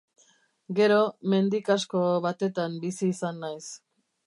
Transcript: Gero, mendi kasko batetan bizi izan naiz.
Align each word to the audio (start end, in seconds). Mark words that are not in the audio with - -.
Gero, 0.79 0.97
mendi 1.33 1.59
kasko 1.67 2.03
batetan 2.27 2.81
bizi 2.87 3.13
izan 3.13 3.41
naiz. 3.45 3.63